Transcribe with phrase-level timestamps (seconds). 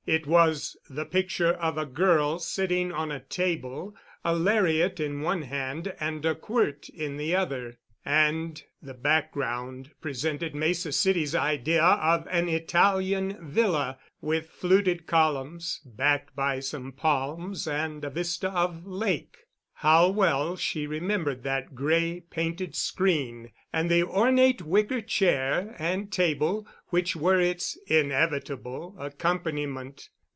[0.07, 5.43] It was the picture of a girl sitting on a table, a lariat in one
[5.43, 12.27] hand and a quirt in the other, and the background presented Mesa City's idea of
[12.31, 19.37] an Italian villa, with fluted columns, backed by some palms and a vista of lake.
[19.75, 26.67] How well she remembered that gray painted screen and the ornate wicker chair and table
[26.89, 30.09] which were its inevitable accompaniment.